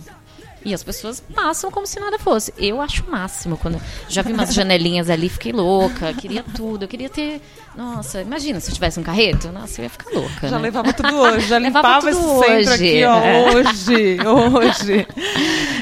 [0.64, 2.52] E as pessoas passam como se nada fosse.
[2.58, 3.56] Eu acho o máximo.
[3.56, 6.12] quando Já vi umas janelinhas ali, fiquei louca.
[6.12, 6.84] Queria tudo.
[6.84, 7.40] Eu queria ter.
[7.74, 9.48] Nossa, imagina se eu tivesse um carreto.
[9.52, 10.48] Nossa, eu ia ficar louca.
[10.48, 10.62] Já né?
[10.64, 13.54] levava tudo hoje, já Levava limpava esse centro aqui, ó, É.
[13.54, 15.06] hoje, hoje.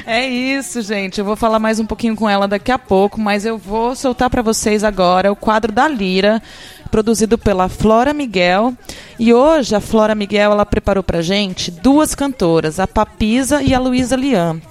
[0.05, 1.19] É isso, gente.
[1.19, 4.29] Eu vou falar mais um pouquinho com ela daqui a pouco, mas eu vou soltar
[4.29, 6.41] para vocês agora o quadro da Lira,
[6.89, 8.73] produzido pela Flora Miguel.
[9.17, 13.79] E hoje a Flora Miguel ela preparou pra gente duas cantoras, a Papisa e a
[13.79, 14.61] Luísa Lian.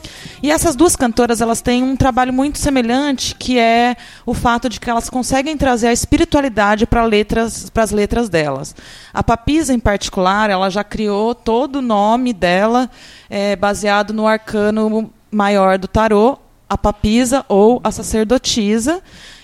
[0.43, 4.79] E essas duas cantoras elas têm um trabalho muito semelhante, que é o fato de
[4.79, 8.75] que elas conseguem trazer a espiritualidade para letras, para as letras delas.
[9.13, 12.91] A Papisa em particular, ela já criou todo o nome dela
[13.29, 19.03] é, baseado no arcano maior do tarô, a Papisa ou a sacerdotisa,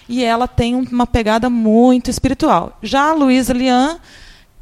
[0.08, 2.78] e ela tem uma pegada muito espiritual.
[2.82, 3.98] Já a Luísa Lian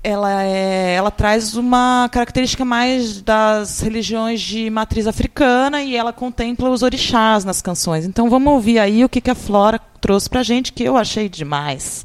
[0.05, 6.71] ela, é, ela traz uma característica mais das religiões de matriz africana e ela contempla
[6.71, 8.05] os orixás nas canções.
[8.05, 11.29] Então vamos ouvir aí o que, que a Flora trouxe pra gente, que eu achei
[11.29, 12.05] demais.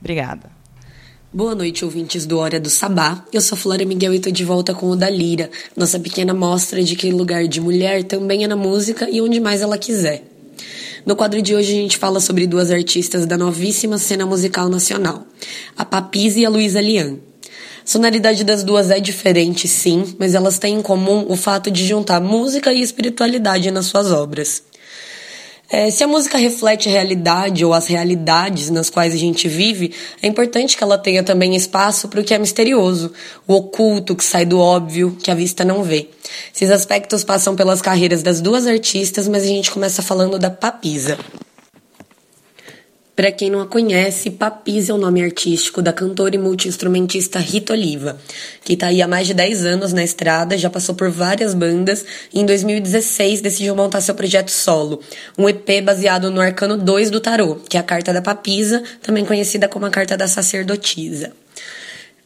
[0.00, 0.50] Obrigada.
[1.32, 3.24] Boa noite, ouvintes do Hora do Sabá.
[3.32, 6.34] Eu sou a Flora Miguel e tô de volta com o da Lira, nossa pequena
[6.34, 10.22] mostra de que lugar de mulher também é na música e onde mais ela quiser.
[11.04, 15.26] No quadro de hoje a gente fala sobre duas artistas da novíssima cena musical nacional,
[15.76, 17.16] a Papisa e a Luísa Lian.
[17.84, 21.84] A sonoridade das duas é diferente, sim, mas elas têm em comum o fato de
[21.84, 24.62] juntar música e espiritualidade nas suas obras.
[25.72, 29.94] É, se a música reflete a realidade ou as realidades nas quais a gente vive,
[30.22, 33.10] é importante que ela tenha também espaço para o que é misterioso,
[33.48, 36.10] o oculto que sai do óbvio, que a vista não vê.
[36.54, 41.18] Esses aspectos passam pelas carreiras das duas artistas, mas a gente começa falando da Papisa.
[43.14, 47.74] Para quem não a conhece, Papisa é o nome artístico da cantora e multiinstrumentista Rita
[47.74, 48.16] Oliva,
[48.64, 52.06] que está aí há mais de 10 anos na estrada, já passou por várias bandas
[52.32, 55.02] e em 2016 decidiu montar seu projeto solo,
[55.36, 59.26] um EP baseado no arcano 2 do tarô, que é a carta da Papisa, também
[59.26, 61.41] conhecida como a carta da sacerdotisa.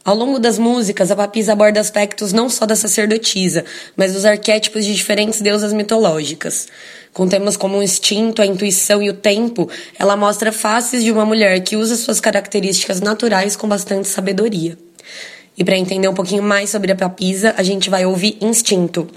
[0.07, 4.85] Ao longo das músicas, a Papisa aborda aspectos não só da sacerdotisa, mas dos arquétipos
[4.85, 6.69] de diferentes deusas mitológicas.
[7.11, 11.25] Com temas como o instinto, a intuição e o tempo, ela mostra faces de uma
[11.25, 14.77] mulher que usa suas características naturais com bastante sabedoria.
[15.57, 19.09] E para entender um pouquinho mais sobre a Papisa, a gente vai ouvir Instinto.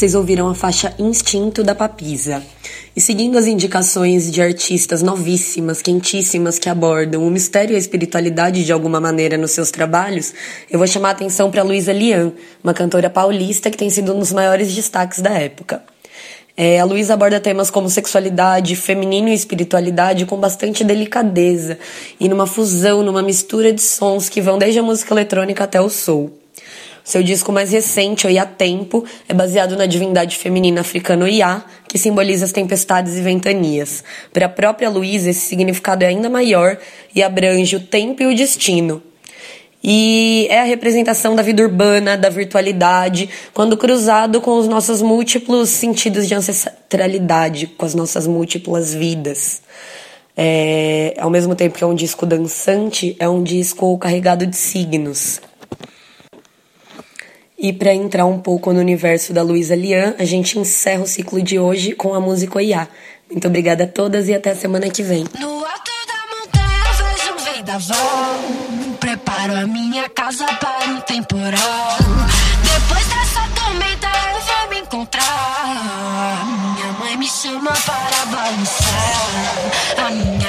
[0.00, 2.42] Vocês ouviram a faixa Instinto da Papisa.
[2.96, 8.64] E seguindo as indicações de artistas novíssimas, quentíssimas que abordam o mistério e a espiritualidade
[8.64, 10.32] de alguma maneira nos seus trabalhos,
[10.70, 12.32] eu vou chamar a atenção para Luísa Lian,
[12.64, 15.82] uma cantora paulista que tem sido um dos maiores destaques da época.
[16.56, 21.78] É, a Luísa aborda temas como sexualidade, feminino e espiritualidade com bastante delicadeza
[22.18, 25.90] e numa fusão, numa mistura de sons que vão desde a música eletrônica até o
[25.90, 26.39] soul.
[27.02, 32.44] Seu disco mais recente, Oiá Tempo, é baseado na divindade feminina africana Oiá, que simboliza
[32.44, 34.04] as tempestades e ventanias.
[34.32, 36.78] Para a própria Luísa, esse significado é ainda maior
[37.14, 39.02] e abrange o tempo e o destino.
[39.82, 45.70] E é a representação da vida urbana, da virtualidade, quando cruzado com os nossos múltiplos
[45.70, 49.62] sentidos de ancestralidade, com as nossas múltiplas vidas.
[50.36, 55.40] É, ao mesmo tempo que é um disco dançante, é um disco carregado de signos.
[57.62, 61.42] E para entrar um pouco no universo da Luísa Lian, a gente encerra o ciclo
[61.42, 62.88] de hoje com a música Oiá.
[63.30, 65.26] Muito obrigada a todas e até a semana que vem.
[65.38, 68.40] No alto da montanha vejo um vendaval.
[68.98, 71.98] Preparo a minha casa para um temporal.
[72.62, 76.46] Depois dessa tormenta eu vou me encontrar.
[76.76, 80.06] Minha mãe me chama para balançar.
[80.06, 80.39] A minha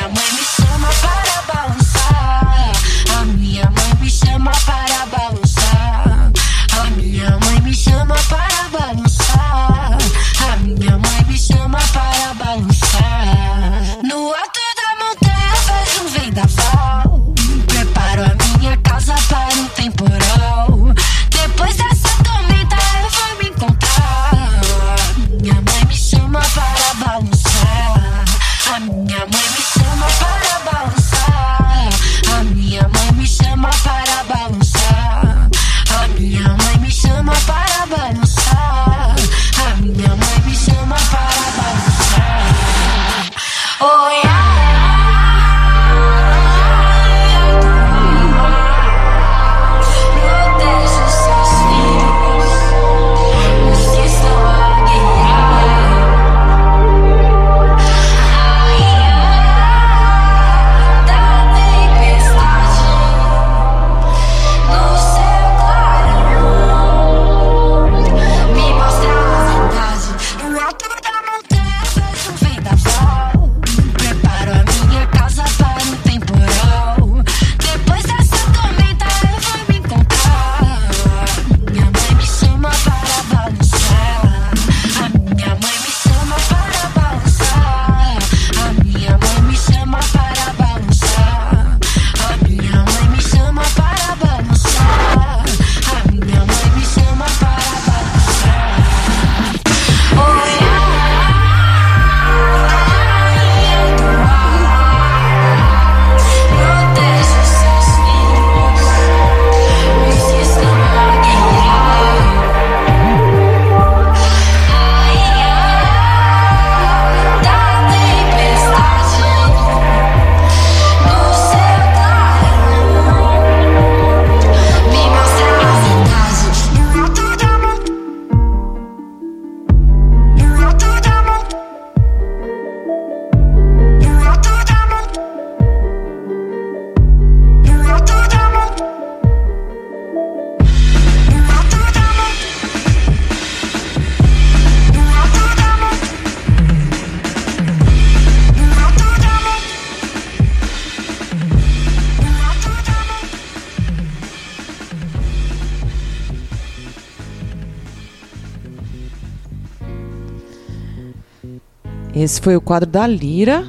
[162.32, 163.67] Esse foi o quadro da Lira.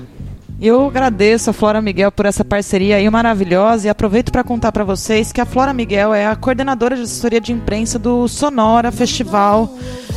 [0.61, 4.85] Eu agradeço a Flora Miguel por essa parceria aí maravilhosa e aproveito para contar para
[4.85, 9.69] vocês que a Flora Miguel é a coordenadora de assessoria de imprensa do Sonora Festival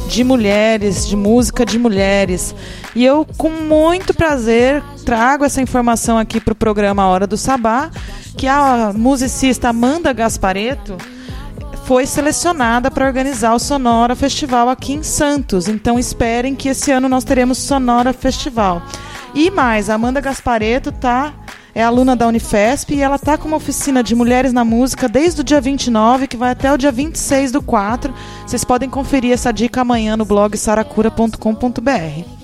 [0.07, 2.53] de Mulheres, de música de mulheres.
[2.95, 7.89] E eu, com muito prazer, trago essa informação aqui para o programa Hora do Sabá,
[8.37, 10.95] que a musicista Amanda Gaspareto
[11.85, 15.67] foi selecionada para organizar o Sonora Festival aqui em Santos.
[15.67, 18.81] Então esperem que esse ano nós teremos Sonora Festival.
[19.35, 21.33] E mais, a Amanda Gaspareto tá
[21.75, 25.41] é aluna da Unifesp e ela tá com uma oficina de mulheres na música desde
[25.41, 28.13] o dia 29, que vai até o dia 26 do 4.
[28.47, 32.34] Vocês podem conferir essa dica amanhã no blog saracura.com.br.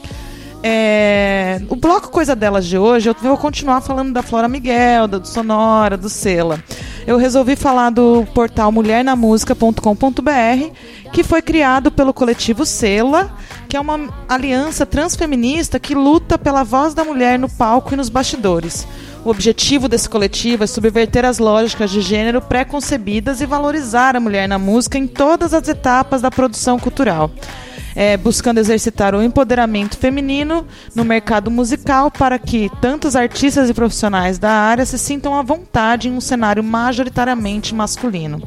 [0.64, 5.18] É, o bloco Coisa Delas de hoje, eu vou continuar falando da Flora Miguel, da
[5.18, 6.64] do Sonora, do Sela.
[7.07, 10.70] eu resolvi falar do portal mulhernamusica.com.br,
[11.12, 13.36] que foi criado pelo coletivo Sela,
[13.68, 18.09] que é uma aliança transfeminista que luta pela voz da mulher no palco e nos
[18.09, 18.88] bastidores.
[19.26, 24.47] O objetivo desse coletivo é subverter as lógicas de gênero pré-concebidas e valorizar a mulher
[24.47, 27.32] na música em todas as etapas da produção cultural
[27.96, 30.66] é, buscando exercitar o empoderamento feminino
[30.96, 36.08] no mercado musical para que tantos artistas e profissionais da área se sintam à vontade
[36.08, 38.42] em um cenário majoritariamente masculino.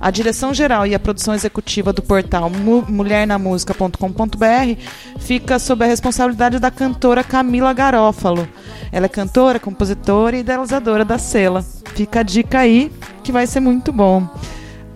[0.00, 4.80] A direção geral e a produção executiva do portal mulhernamusica.com.br
[5.18, 8.48] fica sob a responsabilidade da cantora Camila Garófalo.
[8.90, 11.64] Ela é cantora, compositora e idealizadora da Sela.
[11.94, 12.90] Fica a dica aí
[13.22, 14.26] que vai ser muito bom.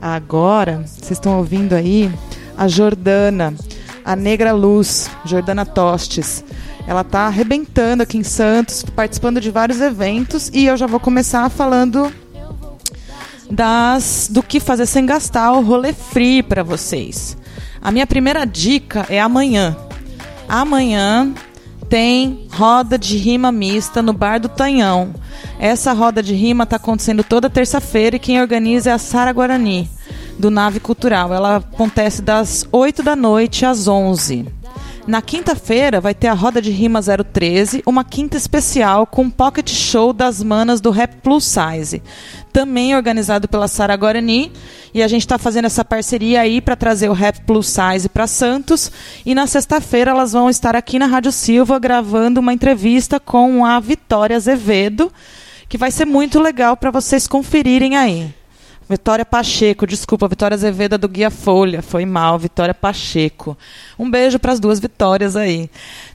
[0.01, 2.11] Agora, vocês estão ouvindo aí
[2.57, 3.55] a Jordana
[4.05, 6.45] a Negra Luz, Jordana Tostes.
[6.87, 11.49] Ela está arrebentando aqui em Santos, participando de vários eventos e eu já vou começar
[11.49, 12.13] falando
[13.51, 17.37] das do que fazer sem gastar o rolê free para vocês.
[17.81, 19.77] A minha primeira dica é amanhã.
[20.49, 21.33] Amanhã
[21.89, 25.15] tem roda de rima mista no Bar do Tanhão.
[25.59, 29.89] Essa roda de rima está acontecendo toda terça-feira e quem organiza é a Sara Guarani
[30.39, 31.33] do Nave Cultural.
[31.33, 34.47] Ela acontece das 8 da noite às 11.
[35.07, 40.13] Na quinta-feira vai ter a Roda de Rima 013, uma quinta especial com pocket show
[40.13, 42.01] das manas do Rap Plus Size.
[42.53, 44.53] Também organizado pela Sara Guarani.
[44.95, 48.29] E a gente está fazendo essa parceria aí para trazer o Rap Plus Size para
[48.29, 48.93] Santos.
[49.27, 53.81] E na sexta-feira elas vão estar aqui na Rádio Silva gravando uma entrevista com a
[53.81, 55.13] Vitória Azevedo,
[55.69, 58.33] que vai ser muito legal para vocês conferirem aí.
[58.93, 63.57] Vitória Pacheco, desculpa, Vitória Azevedo do Guia Folha, foi mal, Vitória Pacheco.
[63.99, 65.71] Um beijo para as duas vitórias aí.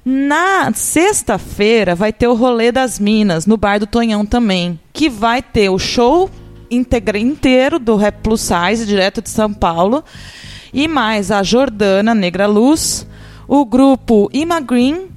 [0.05, 5.41] Na sexta-feira vai ter o Rolê das Minas, no Bar do Tonhão também, que vai
[5.41, 6.29] ter o show
[6.69, 10.03] inteiro do Rap Plus Size, direto de São Paulo,
[10.71, 13.07] e mais a Jordana Negra Luz,
[13.47, 15.07] o grupo Ima Green,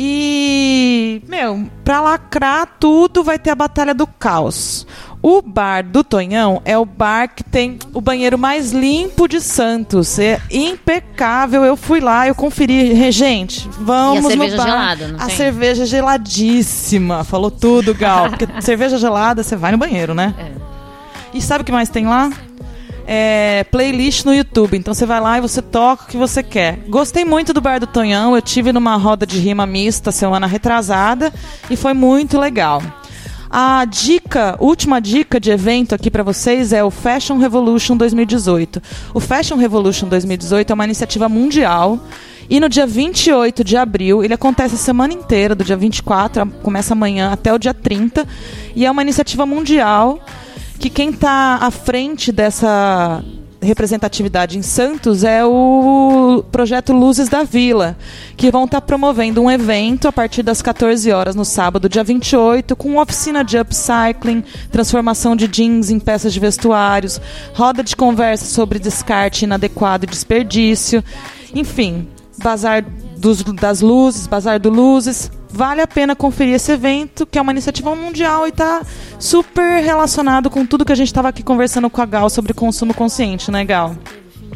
[0.00, 4.86] e, meu, pra lacrar tudo vai ter a Batalha do Caos.
[5.20, 10.18] O bar do Tonhão é o bar que tem o banheiro mais limpo de Santos.
[10.18, 11.64] É impecável.
[11.64, 13.10] Eu fui lá, eu conferi.
[13.10, 14.68] Gente, vamos e a cerveja no bar.
[14.68, 15.36] gelada, não a tem?
[15.36, 17.24] cerveja geladíssima.
[17.24, 18.30] Falou tudo, Gal.
[18.38, 20.34] Porque cerveja gelada, você vai no banheiro, né?
[20.38, 20.52] É.
[21.34, 22.30] E sabe o que mais tem lá?
[23.06, 24.76] É, playlist no YouTube.
[24.76, 26.78] Então você vai lá e você toca o que você quer.
[26.88, 28.36] Gostei muito do Bar do Tonhão.
[28.36, 31.32] Eu tive numa roda de rima mista semana retrasada
[31.70, 32.82] e foi muito legal.
[33.50, 38.82] A dica, última dica de evento aqui para vocês é o Fashion Revolution 2018.
[39.14, 41.98] O Fashion Revolution 2018 é uma iniciativa mundial
[42.50, 46.94] e no dia 28 de abril, ele acontece a semana inteira, do dia 24, começa
[46.94, 48.26] amanhã até o dia 30,
[48.74, 50.18] e é uma iniciativa mundial
[50.78, 53.22] que quem está à frente dessa
[53.60, 57.96] representatividade em Santos é o projeto Luzes da Vila,
[58.36, 62.76] que vão estar promovendo um evento a partir das 14 horas no sábado, dia 28,
[62.76, 67.20] com oficina de upcycling, transformação de jeans em peças de vestuários,
[67.54, 71.02] roda de conversa sobre descarte inadequado e desperdício,
[71.54, 72.06] enfim,
[72.42, 72.84] bazar
[73.16, 75.30] dos, das luzes, bazar do luzes.
[75.50, 78.82] Vale a pena conferir esse evento, que é uma iniciativa mundial e está
[79.18, 82.92] super relacionado com tudo que a gente estava aqui conversando com a Gal sobre consumo
[82.92, 83.96] consciente, né, Gal?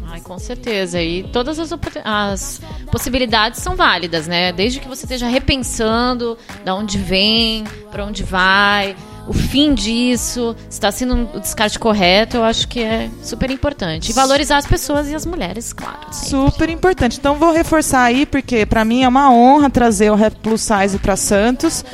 [0.04, 1.00] Ai, com certeza.
[1.00, 1.72] E todas as,
[2.04, 4.52] as possibilidades são válidas, né?
[4.52, 8.94] Desde que você esteja repensando da onde vem, para onde vai,
[9.26, 14.10] o fim disso, se está sendo o descarte correto, eu acho que é super importante.
[14.10, 15.98] E valorizar as pessoas e as mulheres, claro.
[16.10, 16.28] sempre.
[16.28, 17.18] Super importante.
[17.18, 20.98] Então vou reforçar aí, porque para mim é uma honra trazer o Rap Plus Size
[20.98, 21.84] para Santos.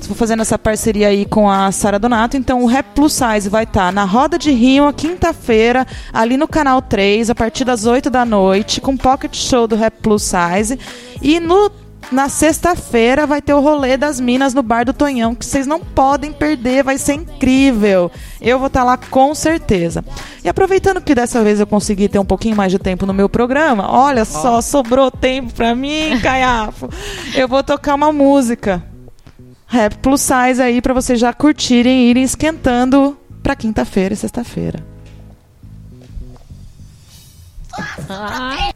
[0.00, 2.36] Estou fazendo essa parceria aí com a Sara Donato.
[2.36, 6.80] Então o Rap Plus Size vai estar na Roda de Rio, quinta-feira, ali no canal
[6.80, 10.78] 3, a partir das 8 da noite, com Pocket Show do Rap Plus Size.
[11.20, 11.70] E no
[12.10, 15.80] na sexta-feira vai ter o rolê das minas no Bar do Tonhão, que vocês não
[15.80, 18.10] podem perder, vai ser incrível.
[18.40, 20.04] Eu vou estar lá com certeza.
[20.42, 23.28] E aproveitando que dessa vez eu consegui ter um pouquinho mais de tempo no meu
[23.28, 26.88] programa, olha só, sobrou tempo pra mim, Caiafo.
[27.34, 28.82] Eu vou tocar uma música.
[29.66, 34.84] Rap Plus Size aí pra vocês já curtirem e irem esquentando pra quinta-feira e sexta-feira.
[38.08, 38.72] Ah,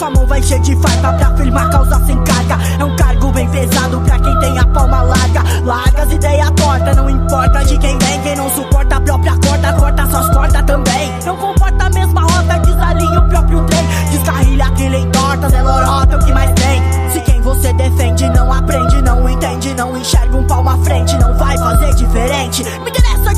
[0.00, 2.58] Sua mão vai cheia de farpa pra firmar causa sem carga.
[2.78, 5.42] É um cargo bem pesado pra quem tem a palma larga.
[5.62, 8.22] Larga as ideias torta, não importa de quem vem.
[8.22, 11.12] Quem não suporta a própria corda, corta suas cordas também.
[11.26, 13.86] Não comporta a mesma rota, desalinha o próprio trem.
[14.10, 17.10] Descarrilha que nem tortas, é lorota o que mais tem.
[17.10, 21.36] Se quem você defende não aprende, não entende, não enxerga um palmo à frente, não
[21.36, 22.64] vai fazer diferente.
[22.82, 22.90] Me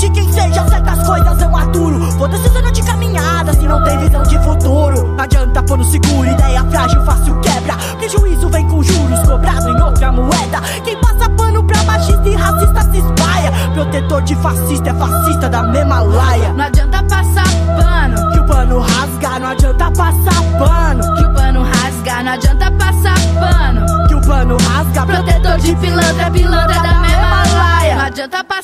[0.03, 2.11] de quem seja, certas coisas eu aturo.
[2.13, 5.15] Foda-se o ano de caminhada, se não tem visão de futuro.
[5.17, 7.77] Não adianta pôr no seguro, ideia frágil, fácil quebra.
[7.99, 10.61] Prejuízo vem com juros, cobrado em outra moeda.
[10.85, 13.53] Quem passa pano pra machista e racista se espalha.
[13.75, 16.53] Protetor de fascista é fascista da mesma laia.
[16.53, 17.47] Não adianta passar
[17.77, 21.15] pano, Que o pano rasga, não adianta passar pano.
[21.15, 24.09] que o pano rasga, não adianta passar pano.
[24.09, 27.95] Que o pano rasga, Protetor de pilantra, pilantra da mesma laia.
[27.95, 28.62] Não adianta passar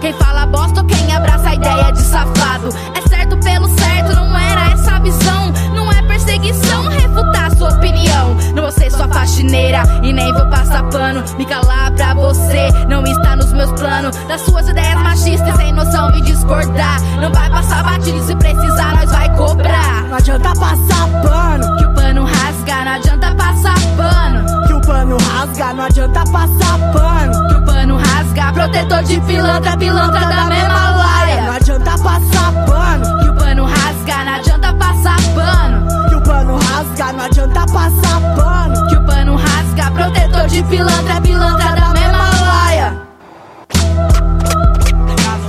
[0.00, 2.68] Quem fala bosta ou quem abraça a ideia de safado.
[2.94, 5.52] É certo pelo certo, não era essa a visão.
[5.74, 8.34] Não é perseguição, refutar sua opinião.
[8.54, 11.22] Não vou ser sua faxineira e nem vou passar pano.
[11.36, 14.16] Me calar pra você, não está nos meus planos.
[14.26, 17.00] Das suas ideias machistas, sem noção e discordar.
[17.20, 20.04] Não vai passar batido, se precisar, nós vai cobrar.
[20.08, 21.76] não adianta passar pano.
[21.76, 24.66] Que o pano rasga, não adianta passar pano.
[24.66, 27.48] Que o pano rasga, não adianta passar pano.
[27.48, 28.05] Que o pano rasga,
[28.52, 31.52] protetor de pilantra, pilantra da mesma Não laia.
[31.52, 33.18] adianta passar pano.
[33.22, 36.08] Que o pano rasga, não adianta passar pano.
[36.08, 38.88] Que o pano rasga, não adianta passar pano.
[38.88, 43.02] Que o pano rasga, protetor de pilantra, pilantra da mesma laia.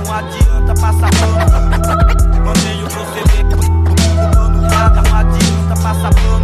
[0.06, 2.44] Não adianta passar pano.
[2.44, 3.46] Mantenha o proceder.
[3.46, 5.02] O pano rasga.
[5.02, 6.37] Não adianta passar pano.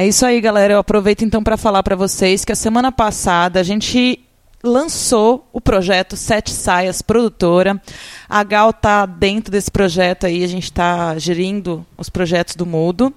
[0.00, 0.74] É isso aí, galera.
[0.74, 4.20] Eu aproveito então para falar para vocês que a semana passada a gente
[4.62, 7.82] lançou o projeto Sete Saias Produtora.
[8.28, 13.12] A Gal tá dentro desse projeto aí, a gente está gerindo os projetos do Mudo.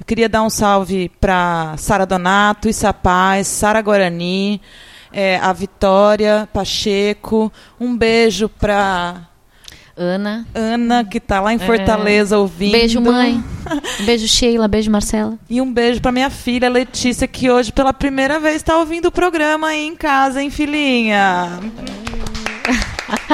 [0.00, 4.60] Eu queria dar um salve para Sara Donato, Issa Paz, Sara Guarani,
[5.12, 7.52] eh, a Vitória Pacheco.
[7.78, 9.28] Um beijo para
[9.96, 10.46] Ana.
[10.54, 12.72] Ana, que está lá em Fortaleza ouvindo.
[12.72, 13.42] Beijo, mãe.
[14.04, 14.68] Beijo, Sheila.
[14.68, 15.38] Beijo, Marcela.
[15.48, 19.12] E um beijo para minha filha Letícia, que hoje pela primeira vez está ouvindo o
[19.12, 21.48] programa aí em casa, hein, filhinha?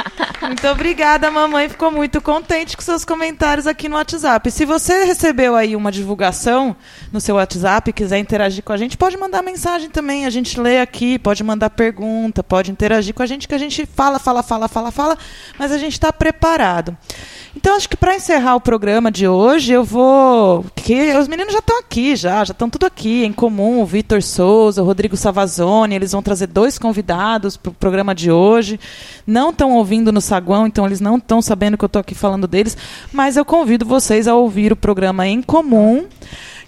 [0.52, 1.66] Muito obrigada, mamãe.
[1.66, 4.50] Ficou muito contente com seus comentários aqui no WhatsApp.
[4.50, 6.76] Se você recebeu aí uma divulgação
[7.10, 10.26] no seu WhatsApp e quiser interagir com a gente, pode mandar mensagem também.
[10.26, 13.86] A gente lê aqui, pode mandar pergunta, pode interagir com a gente, que a gente
[13.86, 15.18] fala, fala, fala, fala, fala,
[15.58, 16.94] mas a gente está preparado.
[17.54, 20.64] Então, acho que para encerrar o programa de hoje, eu vou.
[21.20, 23.82] Os meninos já estão aqui, já, já estão tudo aqui em comum.
[23.82, 28.30] O Vitor Souza, o Rodrigo Savazone, eles vão trazer dois convidados para o programa de
[28.30, 28.80] hoje.
[29.26, 32.48] Não estão ouvindo no saguão, então eles não estão sabendo que eu estou aqui falando
[32.48, 32.76] deles.
[33.12, 36.06] Mas eu convido vocês a ouvir o programa em comum,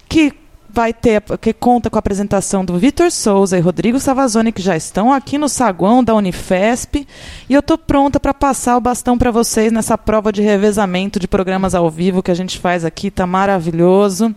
[0.06, 0.34] que
[0.74, 4.76] vai ter que conta com a apresentação do Vitor Souza e Rodrigo Savazone, que já
[4.76, 7.06] estão aqui no saguão da Unifesp.
[7.48, 11.28] E eu estou pronta para passar o bastão para vocês nessa prova de revezamento de
[11.28, 13.06] programas ao vivo que a gente faz aqui.
[13.06, 14.34] Está maravilhoso.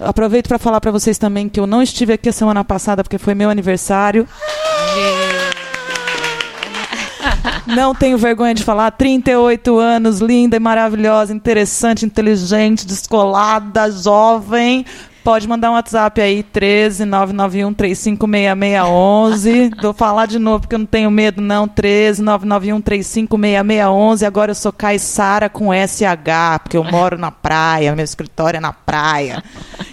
[0.00, 3.18] Aproveito para falar para vocês também que eu não estive aqui a semana passada porque
[3.18, 4.26] foi meu aniversário.
[7.66, 8.92] Não tenho vergonha de falar.
[8.92, 14.86] 38 anos, linda e maravilhosa, interessante, inteligente, descolada, jovem.
[15.26, 19.70] Pode mandar um WhatsApp aí, 13 991 356611.
[19.82, 21.66] Vou falar de novo porque eu não tenho medo, não.
[21.66, 24.24] 13 991 356611.
[24.24, 28.72] Agora eu sou Caissara com SH, porque eu moro na praia, meu escritório é na
[28.72, 29.42] praia.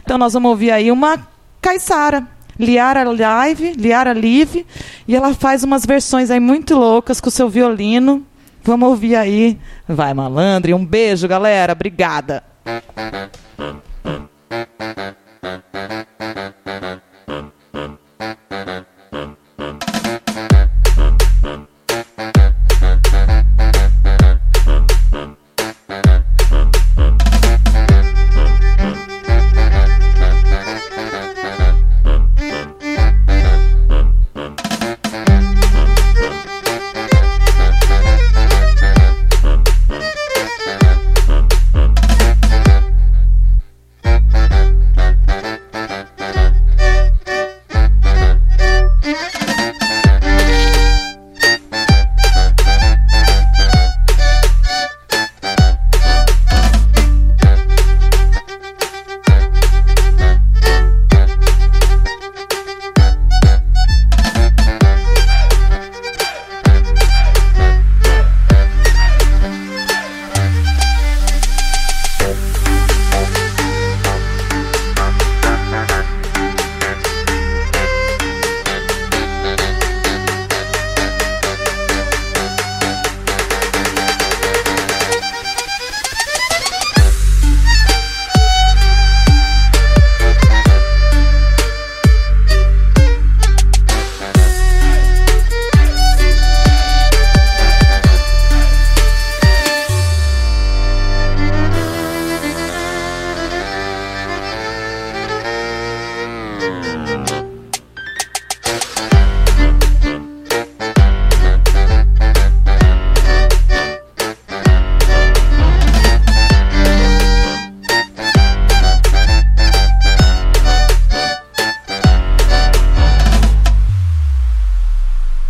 [0.03, 1.17] Então nós vamos ouvir aí uma
[1.59, 2.27] Caissara.
[2.59, 4.67] Liara Live, Liara Live,
[5.07, 8.23] e ela faz umas versões aí muito loucas com o seu violino.
[8.63, 9.57] Vamos ouvir aí.
[9.87, 10.69] Vai, malandro.
[10.69, 11.73] E um beijo, galera.
[11.73, 12.43] Obrigada.
[15.43, 16.12] Mm-hmm.